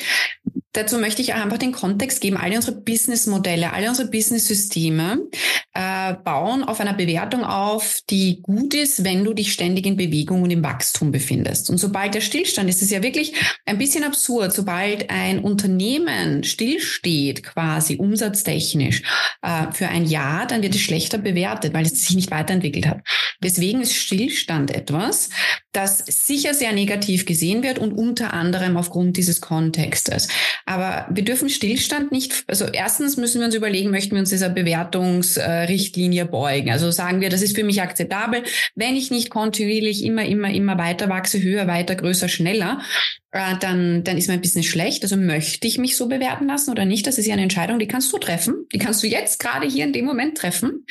Dazu 0.73 0.99
möchte 0.99 1.21
ich 1.21 1.33
auch 1.33 1.39
einfach 1.39 1.57
den 1.57 1.71
Kontext 1.71 2.21
geben. 2.21 2.37
Alle 2.37 2.55
unsere 2.55 2.77
Businessmodelle, 2.77 3.73
alle 3.73 3.89
unsere 3.89 4.07
Businesssysteme 4.09 5.27
äh, 5.73 6.13
bauen 6.13 6.63
auf 6.63 6.79
einer 6.79 6.93
Bewertung 6.93 7.43
auf, 7.43 8.01
die 8.09 8.41
gut 8.41 8.75
ist, 8.75 9.03
wenn 9.03 9.23
du 9.23 9.33
dich 9.33 9.51
ständig 9.51 9.87
in 9.87 9.97
Bewegung 9.97 10.43
und 10.43 10.51
im 10.51 10.63
Wachstum 10.63 11.11
befindest. 11.11 11.69
Und 11.69 11.79
sobald 11.79 12.13
der 12.13 12.21
Stillstand 12.21 12.69
ist, 12.69 12.77
ist 12.77 12.83
es 12.83 12.91
ja 12.91 13.01
wirklich 13.01 13.33
ein 13.65 13.79
bisschen 13.79 14.03
absurd. 14.03 14.53
Sobald 14.53 15.09
ein 15.09 15.39
Unternehmen 15.39 16.43
stillsteht, 16.43 17.43
quasi 17.43 17.95
umsatztechnisch 17.95 19.01
äh, 19.41 19.71
für 19.71 19.87
ein 19.87 20.05
Jahr, 20.05 20.45
dann 20.45 20.61
wird 20.61 20.75
es 20.75 20.81
schlechter 20.81 21.17
bewertet, 21.17 21.73
weil 21.73 21.85
es 21.85 21.99
sich 21.99 22.15
nicht 22.15 22.29
weiterentwickelt 22.29 22.87
hat. 22.87 23.01
Deswegen 23.41 23.81
ist 23.81 23.95
Stillstand 23.95 24.71
etwas, 24.71 25.29
das 25.71 25.99
sicher 25.99 26.53
sehr 26.53 26.73
negativ 26.73 27.25
gesehen 27.25 27.63
wird 27.63 27.79
und 27.79 27.93
unter 27.93 28.33
anderem 28.33 28.75
aufgrund 28.75 29.17
dieses 29.17 29.39
Kontextes. 29.39 30.27
Aber 30.69 31.07
wir 31.09 31.25
dürfen 31.25 31.49
Stillstand 31.49 32.11
nicht, 32.11 32.43
also 32.45 32.65
erstens 32.65 33.17
müssen 33.17 33.39
wir 33.39 33.47
uns 33.47 33.55
überlegen, 33.55 33.89
möchten 33.89 34.11
wir 34.11 34.19
uns 34.19 34.29
dieser 34.29 34.49
Bewertungsrichtlinie 34.49 36.27
beugen? 36.27 36.69
Also 36.69 36.91
sagen 36.91 37.21
wir, 37.21 37.31
das 37.31 37.41
ist 37.41 37.55
für 37.55 37.63
mich 37.63 37.81
akzeptabel, 37.81 38.43
wenn 38.75 38.95
ich 38.95 39.09
nicht 39.09 39.31
kontinuierlich 39.31 40.05
immer, 40.05 40.25
immer, 40.25 40.51
immer 40.51 40.77
weiter 40.77 41.09
wachse, 41.09 41.41
höher, 41.41 41.65
weiter, 41.65 41.95
größer, 41.95 42.29
schneller, 42.29 42.81
äh, 43.31 43.55
dann, 43.59 44.03
dann 44.03 44.15
ist 44.15 44.27
mein 44.27 44.41
Business 44.41 44.67
schlecht. 44.67 45.01
Also 45.01 45.17
möchte 45.17 45.67
ich 45.67 45.79
mich 45.79 45.97
so 45.97 46.07
bewerten 46.07 46.45
lassen 46.45 46.69
oder 46.69 46.85
nicht? 46.85 47.07
Das 47.07 47.17
ist 47.17 47.25
ja 47.25 47.33
eine 47.33 47.41
Entscheidung, 47.41 47.79
die 47.79 47.87
kannst 47.87 48.13
du 48.13 48.19
treffen. 48.19 48.67
Die 48.71 48.77
kannst 48.77 49.01
du 49.01 49.07
jetzt 49.07 49.39
gerade 49.39 49.65
hier 49.65 49.85
in 49.85 49.93
dem 49.93 50.05
Moment 50.05 50.37
treffen. 50.37 50.85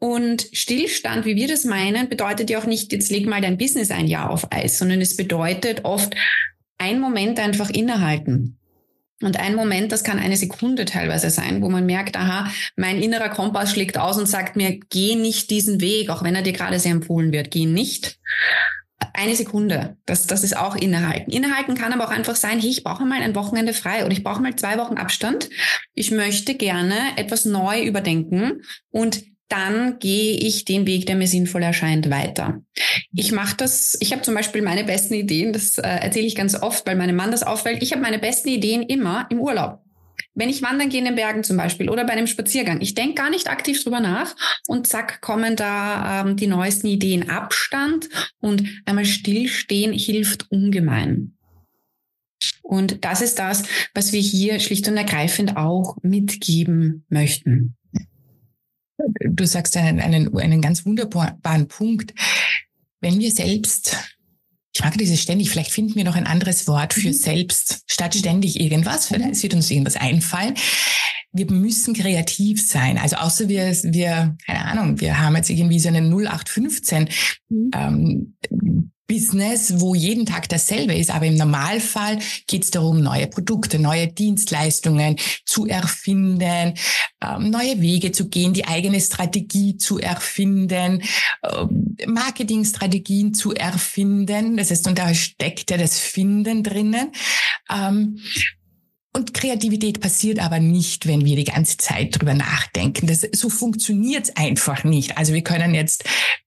Und 0.00 0.48
Stillstand, 0.52 1.24
wie 1.24 1.36
wir 1.36 1.46
das 1.46 1.64
meinen, 1.64 2.08
bedeutet 2.08 2.50
ja 2.50 2.58
auch 2.58 2.66
nicht, 2.66 2.92
jetzt 2.92 3.12
leg 3.12 3.26
mal 3.26 3.40
dein 3.40 3.58
Business 3.58 3.92
ein 3.92 4.08
Jahr 4.08 4.30
auf 4.30 4.50
Eis, 4.50 4.76
sondern 4.76 5.00
es 5.00 5.14
bedeutet 5.14 5.84
oft 5.84 6.16
ein 6.78 6.98
Moment 6.98 7.38
einfach 7.38 7.70
innehalten. 7.70 8.58
Und 9.24 9.40
ein 9.40 9.54
Moment, 9.54 9.90
das 9.90 10.04
kann 10.04 10.18
eine 10.18 10.36
Sekunde 10.36 10.84
teilweise 10.84 11.30
sein, 11.30 11.62
wo 11.62 11.70
man 11.70 11.86
merkt, 11.86 12.16
aha, 12.16 12.50
mein 12.76 13.02
innerer 13.02 13.30
Kompass 13.30 13.70
schlägt 13.70 13.96
aus 13.96 14.18
und 14.18 14.26
sagt 14.26 14.54
mir, 14.54 14.78
geh 14.90 15.16
nicht 15.16 15.50
diesen 15.50 15.80
Weg, 15.80 16.10
auch 16.10 16.22
wenn 16.22 16.34
er 16.34 16.42
dir 16.42 16.52
gerade 16.52 16.78
sehr 16.78 16.92
empfohlen 16.92 17.32
wird, 17.32 17.50
geh 17.50 17.64
nicht. 17.64 18.18
Eine 19.14 19.34
Sekunde, 19.34 19.96
das, 20.06 20.26
das 20.26 20.44
ist 20.44 20.56
auch 20.56 20.76
innehalten. 20.76 21.30
Innehalten 21.30 21.74
kann 21.74 21.92
aber 21.92 22.04
auch 22.04 22.10
einfach 22.10 22.36
sein, 22.36 22.60
hey, 22.60 22.68
ich 22.68 22.84
brauche 22.84 23.06
mal 23.06 23.22
ein 23.22 23.34
Wochenende 23.34 23.72
frei 23.72 24.04
oder 24.04 24.12
ich 24.12 24.22
brauche 24.22 24.42
mal 24.42 24.56
zwei 24.56 24.76
Wochen 24.76 24.98
Abstand. 24.98 25.48
Ich 25.94 26.10
möchte 26.10 26.54
gerne 26.54 26.94
etwas 27.16 27.44
neu 27.44 27.82
überdenken 27.82 28.62
und 28.90 29.22
dann 29.48 29.98
gehe 29.98 30.36
ich 30.38 30.64
den 30.64 30.86
Weg, 30.86 31.06
der 31.06 31.16
mir 31.16 31.28
sinnvoll 31.28 31.62
erscheint, 31.62 32.10
weiter. 32.10 32.62
Ich 33.12 33.32
mache 33.32 33.56
das, 33.56 33.96
ich 34.00 34.12
habe 34.12 34.22
zum 34.22 34.34
Beispiel 34.34 34.62
meine 34.62 34.84
besten 34.84 35.14
Ideen, 35.14 35.52
das 35.52 35.78
äh, 35.78 35.82
erzähle 35.82 36.26
ich 36.26 36.34
ganz 36.34 36.54
oft, 36.54 36.86
weil 36.86 36.96
meinem 36.96 37.16
Mann 37.16 37.30
das 37.30 37.42
auffällt. 37.42 37.82
Ich 37.82 37.92
habe 37.92 38.02
meine 38.02 38.18
besten 38.18 38.48
Ideen 38.48 38.82
immer 38.82 39.26
im 39.30 39.40
Urlaub. 39.40 39.80
wenn 40.34 40.48
ich 40.48 40.62
wandern 40.62 40.88
gehe 40.88 40.98
in 40.98 41.04
den 41.04 41.14
Bergen 41.14 41.44
zum 41.44 41.56
Beispiel 41.56 41.88
oder 41.88 42.04
bei 42.04 42.12
einem 42.12 42.26
Spaziergang, 42.26 42.80
ich 42.80 42.94
denke 42.94 43.14
gar 43.14 43.30
nicht 43.30 43.48
aktiv 43.48 43.82
drüber 43.82 44.00
nach 44.00 44.34
und 44.66 44.86
zack, 44.86 45.20
kommen 45.20 45.56
da 45.56 46.22
ähm, 46.22 46.36
die 46.36 46.46
neuesten 46.46 46.88
Ideen. 46.88 47.30
Abstand 47.30 48.08
und 48.40 48.64
einmal 48.84 49.04
stillstehen 49.04 49.92
hilft 49.92 50.50
ungemein. 50.50 51.36
Und 52.62 53.04
das 53.04 53.20
ist 53.20 53.38
das, 53.38 53.64
was 53.94 54.12
wir 54.12 54.20
hier 54.20 54.58
schlicht 54.58 54.88
und 54.88 54.96
ergreifend 54.96 55.56
auch 55.56 55.96
mitgeben 56.02 57.04
möchten. 57.08 57.76
Du 59.20 59.46
sagst 59.46 59.76
einen, 59.76 60.00
einen, 60.00 60.36
einen 60.36 60.60
ganz 60.60 60.84
wunderbaren 60.86 61.68
Punkt. 61.68 62.14
Wenn 63.00 63.18
wir 63.18 63.30
selbst 63.30 63.96
ich 64.76 64.82
mag 64.82 64.98
dieses 64.98 65.22
ständig, 65.22 65.50
vielleicht 65.50 65.70
finden 65.70 65.94
wir 65.94 66.02
noch 66.02 66.16
ein 66.16 66.26
anderes 66.26 66.66
Wort 66.66 66.94
für 66.94 67.08
mhm. 67.08 67.12
selbst, 67.12 67.84
statt 67.86 68.14
ständig 68.16 68.58
irgendwas, 68.58 69.06
vielleicht 69.06 69.40
wird 69.42 69.54
uns 69.54 69.70
irgendwas 69.70 69.94
einfallen. 69.94 70.54
Wir 71.34 71.50
müssen 71.50 71.94
kreativ 71.94 72.66
sein. 72.66 72.96
Also 72.96 73.16
außer 73.16 73.48
wir, 73.48 73.66
wir, 73.82 74.36
keine 74.46 74.64
Ahnung, 74.64 75.00
wir 75.00 75.20
haben 75.20 75.36
jetzt 75.36 75.50
irgendwie 75.50 75.80
so 75.80 75.88
einen 75.88 76.12
0815 76.12 77.08
mhm. 77.48 77.70
ähm, 77.74 78.34
Business, 79.06 79.80
wo 79.80 79.94
jeden 79.94 80.24
Tag 80.24 80.48
dasselbe 80.48 80.94
ist, 80.94 81.10
aber 81.10 81.26
im 81.26 81.36
Normalfall 81.36 82.18
geht 82.46 82.64
es 82.64 82.70
darum, 82.70 83.02
neue 83.02 83.26
Produkte, 83.26 83.78
neue 83.78 84.08
Dienstleistungen 84.08 85.16
zu 85.44 85.66
erfinden, 85.66 86.74
ähm, 87.22 87.50
neue 87.50 87.80
Wege 87.80 88.12
zu 88.12 88.28
gehen, 88.28 88.54
die 88.54 88.66
eigene 88.66 89.00
Strategie 89.00 89.76
zu 89.76 89.98
erfinden, 89.98 91.02
ähm, 91.42 91.96
Marketingstrategien 92.06 93.34
zu 93.34 93.52
erfinden. 93.52 94.56
Das 94.56 94.70
heißt, 94.70 94.88
und 94.88 94.98
da 94.98 95.12
steckt 95.12 95.70
ja 95.70 95.76
das 95.76 95.98
Finden 95.98 96.62
drinnen. 96.62 97.12
Ähm, 97.70 98.18
und 99.16 99.32
Kreativität 99.32 100.00
passiert 100.00 100.40
aber 100.40 100.58
nicht, 100.58 101.06
wenn 101.06 101.24
wir 101.24 101.36
die 101.36 101.44
ganze 101.44 101.76
Zeit 101.76 102.18
drüber 102.18 102.34
nachdenken. 102.34 103.06
Das, 103.06 103.20
so 103.32 103.48
funktioniert's 103.48 104.34
einfach 104.36 104.82
nicht. 104.82 105.16
Also 105.16 105.32
wir 105.32 105.42
können 105.42 105.72
jetzt 105.72 106.04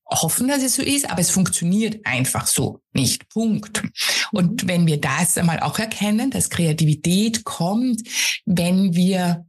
hoffen, 0.09 0.50
dass 0.50 0.62
es 0.62 0.75
so 0.75 0.81
ist, 0.81 1.09
aber 1.09 1.21
es 1.21 1.29
funktioniert 1.29 2.05
einfach 2.05 2.45
so 2.45 2.81
nicht. 2.93 3.29
Punkt. 3.29 3.83
Und 4.31 4.63
mhm. 4.63 4.67
wenn 4.67 4.88
wir 4.88 5.00
das 5.00 5.38
einmal 5.38 5.62
auch 5.62 5.79
erkennen, 5.79 6.29
dass 6.29 6.50
Kreativität 6.50 7.45
kommt, 7.45 8.01
wenn 8.45 8.93
wir 8.95 9.45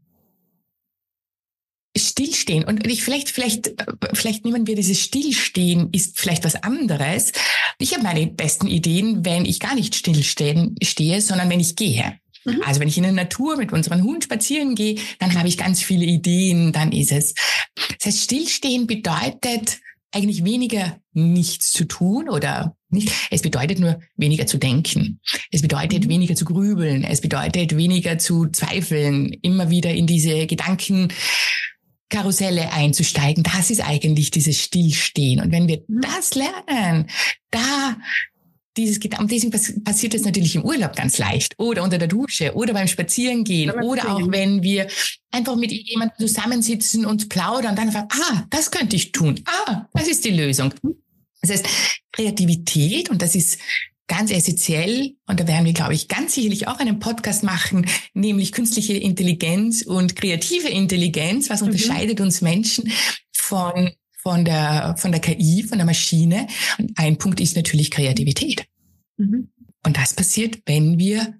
Stillstehen. 1.96 2.64
Und 2.64 2.86
ich 2.86 3.02
vielleicht, 3.02 3.30
vielleicht, 3.30 3.74
vielleicht 4.12 4.44
nehmen 4.44 4.66
wir 4.66 4.76
dieses 4.76 5.00
Stillstehen 5.00 5.88
ist 5.92 6.18
vielleicht 6.18 6.44
was 6.44 6.62
anderes. 6.62 7.32
Ich 7.78 7.92
habe 7.94 8.04
meine 8.04 8.26
besten 8.28 8.68
Ideen, 8.68 9.24
wenn 9.24 9.44
ich 9.44 9.58
gar 9.58 9.74
nicht 9.74 9.96
stillstehen 9.96 10.76
stehe, 10.82 11.20
sondern 11.20 11.50
wenn 11.50 11.60
ich 11.60 11.74
gehe. 11.74 12.20
Mhm. 12.56 12.62
Also 12.62 12.80
wenn 12.80 12.88
ich 12.88 12.96
in 12.96 13.04
der 13.04 13.12
Natur 13.12 13.56
mit 13.56 13.72
unserem 13.72 14.02
Hund 14.02 14.24
spazieren 14.24 14.74
gehe, 14.74 14.98
dann 15.18 15.34
habe 15.34 15.48
ich 15.48 15.58
ganz 15.58 15.82
viele 15.82 16.04
Ideen, 16.04 16.72
dann 16.72 16.92
ist 16.92 17.12
es. 17.12 17.34
Das 17.98 18.06
heißt, 18.06 18.24
Stillstehen 18.24 18.86
bedeutet 18.86 19.78
eigentlich 20.12 20.44
weniger 20.44 20.98
nichts 21.12 21.72
zu 21.72 21.84
tun 21.84 22.28
oder 22.28 22.76
nicht. 22.90 23.12
Es 23.30 23.42
bedeutet 23.42 23.78
nur 23.78 24.00
weniger 24.16 24.46
zu 24.46 24.58
denken. 24.58 25.20
Es 25.50 25.62
bedeutet 25.62 26.06
mhm. 26.06 26.10
weniger 26.10 26.34
zu 26.34 26.44
grübeln. 26.44 27.04
Es 27.04 27.20
bedeutet 27.20 27.76
weniger 27.76 28.18
zu 28.18 28.46
zweifeln, 28.46 29.32
immer 29.42 29.70
wieder 29.70 29.92
in 29.92 30.06
diese 30.06 30.46
Gedankenkarusselle 30.46 32.72
einzusteigen. 32.72 33.42
Das 33.42 33.70
ist 33.70 33.86
eigentlich 33.86 34.30
dieses 34.30 34.58
Stillstehen. 34.58 35.42
Und 35.42 35.52
wenn 35.52 35.68
wir 35.68 35.82
mhm. 35.86 36.00
das 36.00 36.34
lernen, 36.34 37.08
da 37.50 37.98
dieses 38.78 39.00
Gedanken, 39.00 39.28
deswegen 39.28 39.84
passiert 39.84 40.14
das 40.14 40.22
natürlich 40.22 40.54
im 40.56 40.64
Urlaub 40.64 40.96
ganz 40.96 41.18
leicht 41.18 41.54
oder 41.58 41.82
unter 41.82 41.98
der 41.98 42.08
Dusche 42.08 42.54
oder 42.54 42.72
beim 42.72 42.88
Spazierengehen 42.88 43.70
oder 43.70 44.10
auch 44.12 44.30
wenn 44.30 44.62
wir 44.62 44.88
einfach 45.30 45.56
mit 45.56 45.72
jemandem 45.72 46.26
zusammensitzen 46.26 47.04
und 47.04 47.28
plaudern, 47.28 47.76
dann 47.76 47.88
einfach, 47.88 48.04
ah, 48.10 48.44
das 48.50 48.70
könnte 48.70 48.96
ich 48.96 49.12
tun. 49.12 49.42
Ah, 49.44 49.86
das 49.92 50.08
ist 50.08 50.24
die 50.24 50.30
Lösung. 50.30 50.72
Das 51.42 51.50
heißt, 51.50 51.66
Kreativität, 52.12 53.10
und 53.10 53.22
das 53.22 53.34
ist 53.34 53.58
ganz 54.06 54.30
essentiell, 54.30 55.14
und 55.26 55.38
da 55.38 55.46
werden 55.46 55.66
wir, 55.66 55.74
glaube 55.74 55.94
ich, 55.94 56.08
ganz 56.08 56.34
sicherlich 56.34 56.66
auch 56.66 56.78
einen 56.78 56.98
Podcast 56.98 57.44
machen, 57.44 57.86
nämlich 58.14 58.52
künstliche 58.52 58.94
Intelligenz 58.94 59.82
und 59.82 60.16
kreative 60.16 60.68
Intelligenz. 60.68 61.50
Was 61.50 61.60
mhm. 61.60 61.68
unterscheidet 61.68 62.20
uns 62.20 62.40
Menschen 62.40 62.90
von 63.32 63.92
von 64.28 64.44
der, 64.44 64.94
von 64.98 65.10
der 65.10 65.22
KI, 65.22 65.62
von 65.62 65.78
der 65.78 65.86
Maschine. 65.86 66.48
Und 66.76 66.92
ein 66.98 67.16
Punkt 67.16 67.40
ist 67.40 67.56
natürlich 67.56 67.90
Kreativität. 67.90 68.66
Mhm. 69.16 69.48
Und 69.86 69.96
das 69.96 70.12
passiert, 70.12 70.58
wenn 70.66 70.98
wir 70.98 71.32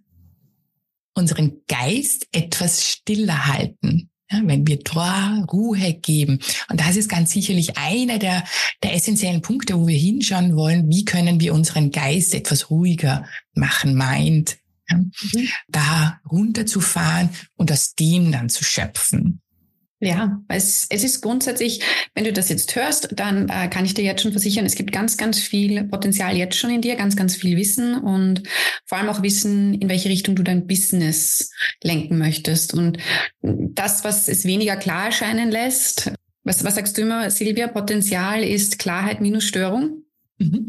unseren 1.13 1.61
Geist 1.69 2.27
etwas 2.33 2.87
stiller 2.87 3.47
halten. 3.47 4.09
Ja, 4.31 4.41
wenn 4.45 4.67
wir 4.67 4.79
da 4.79 5.45
Ruhe 5.51 5.95
geben. 5.95 6.41
Und 6.71 6.81
das 6.81 6.97
ist 6.97 7.09
ganz 7.09 7.31
sicherlich 7.31 7.77
einer 7.77 8.19
der, 8.19 8.45
der 8.83 8.95
essentiellen 8.95 9.43
Punkte, 9.43 9.79
wo 9.79 9.87
wir 9.87 9.97
hinschauen 9.97 10.57
wollen, 10.57 10.89
wie 10.91 11.05
können 11.05 11.41
wir 11.41 11.53
unseren 11.53 11.91
Geist 11.91 12.35
etwas 12.35 12.71
ruhiger 12.71 13.27
machen, 13.55 13.95
meint, 13.97 14.59
ja, 14.89 14.97
mhm. 14.97 15.49
da 15.69 16.21
runterzufahren 16.31 17.31
und 17.57 17.71
aus 17.71 17.95
dem 17.95 18.33
dann 18.33 18.49
zu 18.49 18.65
schöpfen. 18.65 19.43
Ja, 20.01 20.41
es, 20.47 20.87
es 20.91 21.03
ist 21.03 21.23
grundsätzlich, 21.23 21.83
wenn 22.15 22.25
du 22.25 22.33
das 22.33 22.49
jetzt 22.49 22.77
hörst, 22.77 23.09
dann 23.13 23.49
äh, 23.49 23.69
kann 23.69 23.85
ich 23.85 23.95
dir 23.95 24.05
jetzt 24.05 24.23
schon 24.23 24.31
versichern, 24.31 24.65
es 24.65 24.77
gibt 24.77 24.93
ganz, 24.93 25.17
ganz 25.17 25.41
viel 25.41 25.85
Potenzial 25.85 26.37
jetzt 26.37 26.57
schon 26.57 26.71
in 26.71 26.83
dir, 26.83 26.95
ganz, 26.95 27.17
ganz 27.17 27.35
viel 27.35 27.57
Wissen 27.57 28.01
und 28.01 28.45
vor 28.87 28.99
allem 28.99 29.09
auch 29.09 29.23
Wissen, 29.23 29.75
in 29.75 29.89
welche 29.89 30.09
Richtung 30.09 30.37
du 30.37 30.45
dein 30.45 30.69
Business 30.69 31.51
lenken 31.83 32.17
möchtest. 32.17 32.75
Und 32.75 32.99
das, 33.43 34.05
was 34.05 34.29
es 34.29 34.45
weniger 34.45 34.77
klar 34.77 35.07
erscheinen 35.07 35.51
lässt, 35.51 36.13
was, 36.45 36.63
was 36.63 36.77
sagst 36.77 36.97
du 36.97 37.03
immer, 37.03 37.31
Silvia, 37.31 37.67
Potenzial 37.67 38.45
ist 38.45 38.79
Klarheit 38.79 39.21
minus 39.21 39.45
Störung? 39.45 40.05
Mhm 40.39 40.67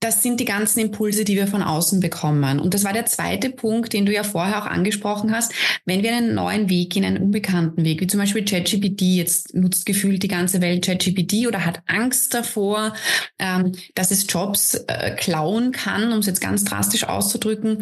das 0.00 0.22
sind 0.22 0.40
die 0.40 0.46
ganzen 0.46 0.80
Impulse, 0.80 1.24
die 1.24 1.36
wir 1.36 1.46
von 1.46 1.62
außen 1.62 2.00
bekommen. 2.00 2.58
Und 2.58 2.72
das 2.72 2.84
war 2.84 2.94
der 2.94 3.04
zweite 3.04 3.50
Punkt, 3.50 3.92
den 3.92 4.06
du 4.06 4.12
ja 4.12 4.24
vorher 4.24 4.62
auch 4.62 4.66
angesprochen 4.66 5.30
hast. 5.30 5.52
Wenn 5.84 6.02
wir 6.02 6.16
einen 6.16 6.34
neuen 6.34 6.70
Weg 6.70 6.94
gehen, 6.94 7.04
einen 7.04 7.18
unbekannten 7.18 7.84
Weg, 7.84 8.00
wie 8.00 8.06
zum 8.06 8.18
Beispiel 8.18 8.44
ChatGPT, 8.44 9.02
jetzt 9.02 9.54
nutzt 9.54 9.84
gefühlt 9.84 10.22
die 10.22 10.28
ganze 10.28 10.62
Welt 10.62 10.86
ChatGPT 10.86 11.46
oder 11.46 11.66
hat 11.66 11.82
Angst 11.86 12.32
davor, 12.32 12.94
ähm, 13.38 13.72
dass 13.94 14.10
es 14.10 14.26
Jobs 14.26 14.74
äh, 14.86 15.14
klauen 15.16 15.70
kann, 15.70 16.12
um 16.12 16.20
es 16.20 16.26
jetzt 16.26 16.40
ganz 16.40 16.64
drastisch 16.64 17.04
auszudrücken. 17.04 17.78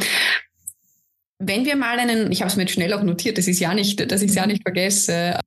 Wenn 1.38 1.64
wir 1.64 1.76
mal 1.76 2.00
einen, 2.00 2.32
ich 2.32 2.40
habe 2.40 2.50
es 2.50 2.56
mir 2.56 2.62
jetzt 2.62 2.72
schnell 2.72 2.92
auch 2.94 3.04
notiert, 3.04 3.38
das 3.38 3.46
ist 3.46 3.60
ja 3.60 3.72
nicht, 3.75 4.10
dass 4.10 4.22
ich 4.22 4.30
es 4.30 4.34
ja 4.34 4.44
nicht 4.44 4.62
vergesse, 4.62 5.38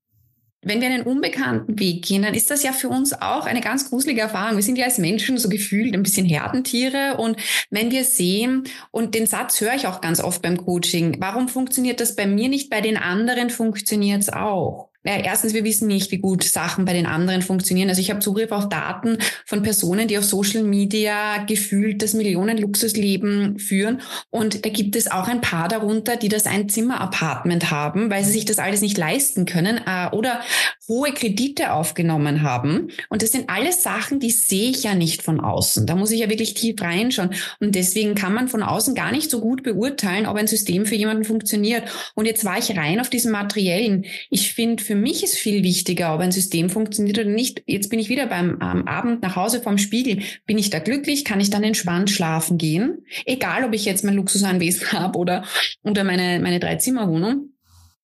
wenn 0.61 0.79
wir 0.79 0.87
einen 0.89 1.03
unbekannten 1.03 1.79
Weg 1.79 2.05
gehen, 2.05 2.21
dann 2.21 2.35
ist 2.35 2.51
das 2.51 2.63
ja 2.63 2.71
für 2.71 2.89
uns 2.89 3.13
auch 3.13 3.45
eine 3.45 3.61
ganz 3.61 3.89
gruselige 3.89 4.21
Erfahrung. 4.21 4.57
Wir 4.57 4.63
sind 4.63 4.77
ja 4.77 4.85
als 4.85 4.99
Menschen 4.99 5.37
so 5.37 5.49
gefühlt 5.49 5.95
ein 5.95 6.03
bisschen 6.03 6.25
Herdentiere 6.25 7.17
und 7.17 7.37
wenn 7.71 7.91
wir 7.91 8.03
sehen, 8.03 8.65
und 8.91 9.15
den 9.15 9.25
Satz 9.25 9.59
höre 9.59 9.73
ich 9.73 9.87
auch 9.87 10.01
ganz 10.01 10.19
oft 10.21 10.41
beim 10.41 10.57
Coaching, 10.57 11.17
warum 11.19 11.49
funktioniert 11.49 11.99
das 11.99 12.15
bei 12.15 12.27
mir 12.27 12.49
nicht, 12.49 12.69
bei 12.69 12.81
den 12.81 12.97
anderen 12.97 13.49
funktioniert 13.49 14.21
es 14.21 14.29
auch? 14.31 14.90
Ja, 15.03 15.17
erstens, 15.17 15.55
wir 15.55 15.63
wissen 15.63 15.87
nicht, 15.87 16.11
wie 16.11 16.19
gut 16.19 16.43
Sachen 16.43 16.85
bei 16.85 16.93
den 16.93 17.07
anderen 17.07 17.41
funktionieren. 17.41 17.89
Also 17.89 17.99
ich 18.01 18.11
habe 18.11 18.19
Zugriff 18.19 18.51
auf 18.51 18.69
Daten 18.69 19.17
von 19.47 19.63
Personen, 19.63 20.07
die 20.07 20.15
auf 20.19 20.23
Social 20.23 20.61
Media 20.63 21.43
gefühlt 21.45 22.03
das 22.03 22.13
Millionen-Luxusleben 22.13 23.57
führen. 23.57 24.01
Und 24.29 24.63
da 24.63 24.69
gibt 24.69 24.95
es 24.95 25.09
auch 25.09 25.27
ein 25.27 25.41
paar 25.41 25.67
darunter, 25.69 26.17
die 26.17 26.29
das 26.29 26.45
Ein-Zimmer-Apartment 26.45 27.71
haben, 27.71 28.11
weil 28.11 28.23
sie 28.23 28.31
sich 28.31 28.45
das 28.45 28.59
alles 28.59 28.81
nicht 28.81 28.95
leisten 28.95 29.45
können 29.45 29.81
äh, 29.87 30.09
oder 30.11 30.41
hohe 30.87 31.13
Kredite 31.13 31.73
aufgenommen 31.73 32.43
haben. 32.43 32.89
Und 33.09 33.23
das 33.23 33.31
sind 33.31 33.49
alles 33.49 33.81
Sachen, 33.81 34.19
die 34.19 34.29
sehe 34.29 34.69
ich 34.69 34.83
ja 34.83 34.93
nicht 34.93 35.23
von 35.23 35.39
außen. 35.39 35.87
Da 35.87 35.95
muss 35.95 36.11
ich 36.11 36.19
ja 36.19 36.29
wirklich 36.29 36.53
tief 36.53 36.79
reinschauen. 36.79 37.33
Und 37.59 37.73
deswegen 37.73 38.13
kann 38.13 38.33
man 38.33 38.49
von 38.49 38.61
außen 38.61 38.93
gar 38.93 39.11
nicht 39.11 39.31
so 39.31 39.41
gut 39.41 39.63
beurteilen, 39.63 40.27
ob 40.27 40.35
ein 40.35 40.47
System 40.47 40.85
für 40.85 40.95
jemanden 40.95 41.23
funktioniert. 41.23 41.85
Und 42.13 42.25
jetzt 42.25 42.45
war 42.45 42.59
ich 42.59 42.77
rein 42.77 42.99
auf 42.99 43.09
diesen 43.09 43.31
materiellen. 43.31 44.05
Ich 44.29 44.53
finde, 44.53 44.83
für 44.91 44.97
mich 44.97 45.23
ist 45.23 45.37
viel 45.37 45.63
wichtiger, 45.63 46.13
ob 46.13 46.19
ein 46.19 46.33
System 46.33 46.69
funktioniert 46.69 47.17
oder 47.17 47.29
nicht. 47.29 47.63
Jetzt 47.65 47.89
bin 47.89 47.97
ich 47.97 48.09
wieder 48.09 48.27
beim 48.27 48.59
ähm, 48.61 48.85
Abend 48.89 49.21
nach 49.21 49.37
Hause 49.37 49.61
vorm 49.61 49.77
Spiegel. 49.77 50.21
Bin 50.45 50.57
ich 50.57 50.69
da 50.69 50.79
glücklich? 50.79 51.23
Kann 51.23 51.39
ich 51.39 51.49
dann 51.49 51.63
entspannt 51.63 52.09
schlafen 52.09 52.57
gehen? 52.57 53.05
Egal, 53.25 53.63
ob 53.63 53.73
ich 53.73 53.85
jetzt 53.85 54.03
mein 54.03 54.15
Luxusanwesen 54.15 54.91
habe 54.91 55.17
oder, 55.17 55.45
oder 55.83 56.03
meine, 56.03 56.41
meine 56.41 56.59
Drei-Zimmer-Wohnung. 56.59 57.53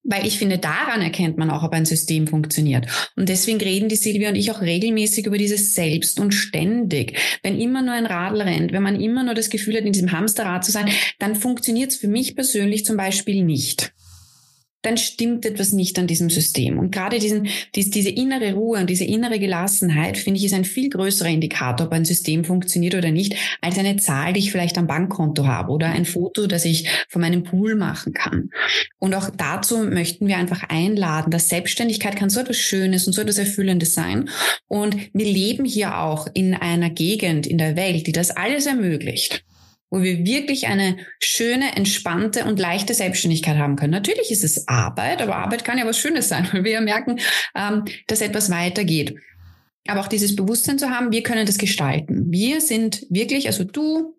Weil 0.04 0.26
ich 0.26 0.38
finde, 0.38 0.60
daran 0.60 1.02
erkennt 1.02 1.38
man 1.38 1.50
auch, 1.50 1.64
ob 1.64 1.74
ein 1.74 1.86
System 1.86 2.26
funktioniert. 2.26 2.88
Und 3.18 3.28
deswegen 3.28 3.60
reden 3.60 3.90
die 3.90 3.98
Silvia 3.98 4.30
und 4.30 4.36
ich 4.36 4.50
auch 4.52 4.62
regelmäßig 4.62 5.26
über 5.26 5.38
dieses 5.38 5.74
Selbst 5.74 6.22
und 6.22 6.34
ständig. 6.34 7.20
Wenn 7.44 7.60
immer 7.60 7.82
nur 7.82 7.96
ein 7.96 8.06
Radl 8.06 8.40
rennt, 8.44 8.72
wenn 8.72 8.84
man 8.84 9.02
immer 9.02 9.26
nur 9.26 9.34
das 9.34 9.50
Gefühl 9.50 9.76
hat, 9.76 9.84
in 9.84 9.92
diesem 9.92 10.14
Hamsterrad 10.14 10.64
zu 10.64 10.72
sein, 10.72 10.88
dann 11.20 11.36
funktioniert 11.36 11.92
es 11.92 11.98
für 11.98 12.08
mich 12.08 12.34
persönlich 12.34 12.86
zum 12.86 12.96
Beispiel 12.96 13.44
nicht 13.44 13.92
dann 14.88 14.98
stimmt 14.98 15.46
etwas 15.46 15.74
nicht 15.74 16.00
an 16.00 16.08
diesem 16.08 16.30
System. 16.30 16.80
Und 16.80 16.92
gerade 16.92 17.20
diesen, 17.20 17.50
dies, 17.76 17.90
diese 17.90 18.10
innere 18.10 18.54
Ruhe 18.54 18.80
und 18.80 18.90
diese 18.90 19.04
innere 19.04 19.38
Gelassenheit, 19.38 20.18
finde 20.18 20.40
ich, 20.40 20.46
ist 20.46 20.54
ein 20.54 20.64
viel 20.64 20.90
größerer 20.90 21.30
Indikator, 21.30 21.88
ob 21.88 21.94
ein 21.94 22.06
System 22.06 22.46
funktioniert 22.46 22.96
oder 22.96 23.12
nicht, 23.12 23.36
als 23.62 23.78
eine 23.78 23.98
Zahl, 23.98 24.34
die 24.34 24.40
ich 24.40 24.52
vielleicht 24.52 24.78
am 24.78 24.88
Bankkonto 24.88 25.46
habe 25.46 25.72
oder 25.72 25.88
ein 25.88 26.06
Foto, 26.06 26.48
das 26.48 26.64
ich 26.64 26.90
von 27.10 27.22
meinem 27.22 27.44
Pool 27.44 27.76
machen 27.76 28.14
kann. 28.14 28.50
Und 28.98 29.14
auch 29.14 29.30
dazu 29.30 29.80
möchten 29.80 30.28
wir 30.28 30.38
einfach 30.38 30.64
einladen, 30.70 31.32
dass 31.32 31.50
Selbstständigkeit 31.50 32.16
kann 32.16 32.30
so 32.30 32.40
etwas 32.40 32.58
Schönes 32.58 33.08
und 33.08 33.14
so 33.14 33.22
etwas 33.22 33.38
Erfüllendes 33.38 33.94
sein. 33.94 34.30
Und 34.68 34.96
wir 35.14 35.26
leben 35.26 35.66
hier 35.66 36.00
auch 36.00 36.28
in 36.34 36.54
einer 36.54 36.90
Gegend 36.90 37.46
in 37.46 37.58
der 37.58 37.76
Welt, 37.76 38.08
die 38.08 38.14
das 38.14 38.32
alles 38.32 38.66
ermöglicht 38.66 39.44
wo 39.90 40.02
wir 40.02 40.26
wirklich 40.26 40.68
eine 40.68 40.98
schöne, 41.20 41.76
entspannte 41.76 42.46
und 42.46 42.60
leichte 42.60 42.94
Selbstständigkeit 42.94 43.58
haben 43.58 43.76
können. 43.76 43.92
Natürlich 43.92 44.32
ist 44.32 44.44
es 44.44 44.68
Arbeit, 44.68 45.22
aber 45.22 45.38
Arbeit 45.38 45.64
kann 45.64 45.78
ja 45.78 45.86
was 45.86 45.98
Schönes 45.98 46.30
sein, 46.30 46.48
weil 46.52 46.64
wir 46.64 46.72
ja 46.72 46.82
merken, 46.82 47.20
ähm, 47.56 47.86
dass 48.08 48.22
etwas 48.22 48.50
weitergeht. 48.50 49.16
Aber 49.88 50.02
auch 50.02 50.08
dieses 50.08 50.36
Bewusstsein 50.36 50.78
zu 50.78 50.90
haben, 50.90 51.12
wir 51.12 51.24
können 51.24 51.46
das 51.46 51.58
gestalten. 51.58 52.26
Wir 52.30 52.60
sind 52.60 53.06
wirklich, 53.10 53.48
also 53.48 53.64
du, 53.64 54.17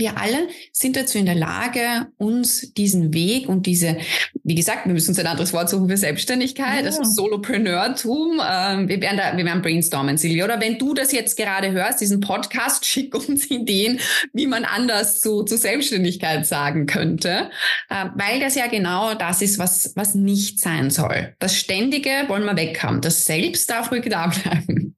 wir 0.00 0.18
alle 0.18 0.48
sind 0.72 0.96
dazu 0.96 1.18
in 1.18 1.26
der 1.26 1.36
Lage, 1.36 2.08
uns 2.16 2.72
diesen 2.72 3.14
Weg 3.14 3.48
und 3.48 3.66
diese, 3.66 3.98
wie 4.42 4.56
gesagt, 4.56 4.86
wir 4.86 4.92
müssen 4.92 5.10
uns 5.10 5.18
ein 5.20 5.26
anderes 5.26 5.52
Wort 5.52 5.70
suchen 5.70 5.88
für 5.88 5.96
Selbstständigkeit, 5.96 6.80
ja. 6.80 6.86
also 6.86 7.04
Solopreneurtum. 7.04 8.40
Ähm, 8.44 8.88
wir 8.88 9.00
werden 9.00 9.18
da, 9.18 9.36
wir 9.36 9.44
werden 9.44 9.62
brainstormen, 9.62 10.16
Silvia. 10.16 10.44
Oder 10.44 10.60
wenn 10.60 10.78
du 10.78 10.94
das 10.94 11.12
jetzt 11.12 11.36
gerade 11.36 11.70
hörst, 11.70 12.00
diesen 12.00 12.20
Podcast, 12.20 12.84
schick 12.90 13.14
uns 13.14 13.48
Ideen, 13.50 14.00
wie 14.32 14.48
man 14.48 14.64
anders 14.64 15.20
zu, 15.20 15.44
zu 15.44 15.56
Selbstständigkeit 15.56 16.46
sagen 16.46 16.86
könnte. 16.86 17.50
Äh, 17.88 18.06
weil 18.16 18.40
das 18.40 18.56
ja 18.56 18.66
genau 18.66 19.14
das 19.14 19.42
ist, 19.42 19.58
was, 19.58 19.92
was 19.94 20.16
nicht 20.16 20.60
sein 20.60 20.90
soll. 20.90 21.34
Das 21.38 21.54
Ständige 21.54 22.10
wollen 22.26 22.44
wir 22.44 22.56
weg 22.56 22.82
haben. 22.82 23.00
Das 23.00 23.26
Selbst 23.26 23.70
darf 23.70 23.92
ruhig 23.92 24.06
da 24.08 24.26
bleiben. 24.26 24.96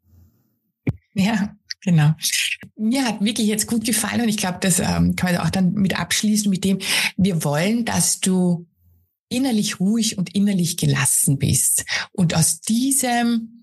Ja, 1.15 1.55
Genau. 1.85 2.15
Mir 2.77 3.05
hat 3.05 3.25
wirklich 3.25 3.49
jetzt 3.49 3.67
gut 3.67 3.85
gefallen 3.85 4.23
und 4.23 4.29
ich 4.29 4.37
glaube, 4.37 4.59
das 4.61 4.79
ähm, 4.79 5.17
kann 5.17 5.33
man 5.33 5.43
auch 5.45 5.51
dann 5.51 5.73
mit 5.73 5.99
abschließen 5.99 6.49
mit 6.49 6.65
dem, 6.65 6.79
wir 7.17 7.45
wollen, 7.45 7.85
dass 7.85 8.21
du 8.21 8.67
innerlich 9.29 9.81
ruhig 9.81 10.19
und 10.19 10.35
innerlich 10.35 10.77
gelassen 10.77 11.39
bist. 11.39 11.85
Und 12.13 12.35
aus 12.35 12.61
diesem 12.61 13.62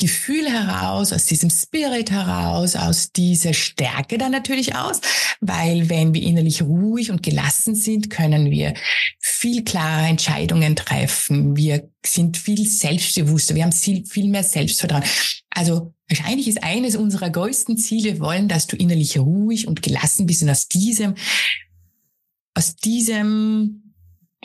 Gefühl 0.00 0.50
heraus, 0.50 1.12
aus 1.12 1.26
diesem 1.26 1.50
Spirit 1.50 2.10
heraus, 2.10 2.74
aus 2.74 3.12
dieser 3.12 3.52
Stärke 3.52 4.16
dann 4.16 4.32
natürlich 4.32 4.74
aus, 4.74 5.00
weil 5.40 5.88
wenn 5.90 6.14
wir 6.14 6.22
innerlich 6.22 6.62
ruhig 6.62 7.10
und 7.10 7.22
gelassen 7.22 7.74
sind, 7.74 8.08
können 8.08 8.50
wir 8.50 8.74
viel 9.20 9.62
klarer 9.62 10.08
Entscheidungen 10.08 10.74
treffen. 10.74 11.56
Wir 11.56 11.90
sind 12.04 12.38
viel 12.38 12.66
selbstbewusster, 12.66 13.54
wir 13.54 13.62
haben 13.62 13.72
viel, 13.72 14.06
viel 14.06 14.28
mehr 14.28 14.42
Selbstvertrauen. 14.42 15.04
Also 15.50 15.94
wahrscheinlich 16.08 16.48
ist 16.48 16.62
eines 16.62 16.96
unserer 16.96 17.28
größten 17.28 17.76
Ziele, 17.76 18.20
wollen, 18.20 18.48
dass 18.48 18.66
du 18.66 18.76
innerlich 18.76 19.18
ruhig 19.18 19.68
und 19.68 19.82
gelassen 19.82 20.26
bist 20.26 20.42
und 20.42 20.48
aus 20.48 20.66
diesem, 20.66 21.14
aus 22.54 22.74
diesem, 22.76 23.94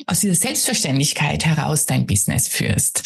aus 0.05 0.19
dieser 0.19 0.35
Selbstverständlichkeit 0.35 1.45
heraus 1.45 1.85
dein 1.85 2.05
Business 2.05 2.49
führst. 2.49 3.03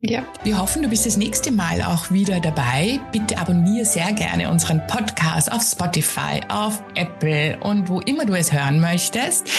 Ja. 0.00 0.22
Wir 0.44 0.58
hoffen, 0.58 0.82
du 0.82 0.88
bist 0.88 1.06
das 1.06 1.16
nächste 1.16 1.50
Mal 1.50 1.82
auch 1.82 2.12
wieder 2.12 2.38
dabei. 2.38 3.00
Bitte 3.10 3.36
abonniere 3.36 3.84
sehr 3.84 4.12
gerne 4.12 4.48
unseren 4.48 4.86
Podcast 4.86 5.50
auf 5.50 5.62
Spotify, 5.62 6.40
auf 6.48 6.80
Apple 6.94 7.58
und 7.58 7.88
wo 7.88 7.98
immer 8.00 8.24
du 8.24 8.34
es 8.34 8.52
hören 8.52 8.78
möchtest. 8.78 9.50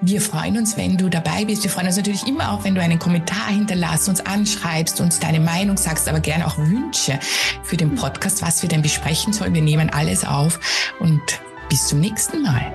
Wir 0.00 0.22
freuen 0.22 0.56
uns, 0.56 0.78
wenn 0.78 0.96
du 0.96 1.10
dabei 1.10 1.44
bist. 1.44 1.62
Wir 1.62 1.70
freuen 1.70 1.88
uns 1.88 1.98
natürlich 1.98 2.26
immer 2.26 2.52
auch, 2.52 2.64
wenn 2.64 2.74
du 2.74 2.80
einen 2.80 2.98
Kommentar 2.98 3.48
hinterlässt, 3.48 4.08
uns 4.08 4.24
anschreibst, 4.24 4.98
uns 5.02 5.20
deine 5.20 5.40
Meinung 5.40 5.76
sagst, 5.76 6.08
aber 6.08 6.20
gerne 6.20 6.46
auch 6.46 6.56
Wünsche 6.56 7.20
für 7.62 7.76
den 7.76 7.94
Podcast, 7.94 8.40
was 8.40 8.62
wir 8.62 8.70
denn 8.70 8.80
besprechen 8.80 9.34
sollen. 9.34 9.52
Wir 9.52 9.62
nehmen 9.62 9.90
alles 9.90 10.24
auf 10.24 10.58
und 11.00 11.20
bis 11.68 11.88
zum 11.88 12.00
nächsten 12.00 12.42
Mal. 12.42 12.74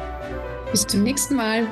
Bis 0.72 0.86
zum 0.86 1.02
nächsten 1.02 1.36
Mal. 1.36 1.66